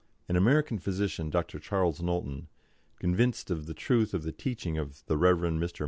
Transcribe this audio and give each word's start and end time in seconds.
An 0.27 0.35
American 0.35 0.79
physician, 0.79 1.29
Dr. 1.29 1.59
Charles 1.59 2.01
Knowlton, 2.01 2.47
convinced 2.97 3.51
of 3.51 3.67
the 3.67 3.75
truth 3.75 4.15
of 4.15 4.23
the 4.23 4.31
teaching 4.31 4.75
of 4.75 5.05
the 5.05 5.15
Rev. 5.15 5.37
Mr. 5.37 5.79